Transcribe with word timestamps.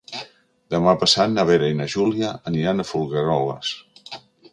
Demà 0.75 0.93
passat 1.03 1.29
na 1.33 1.43
Vera 1.49 1.69
i 1.73 1.75
na 1.81 1.87
Júlia 1.95 2.31
aniran 2.53 2.85
a 2.85 2.87
Folgueroles. 2.93 3.75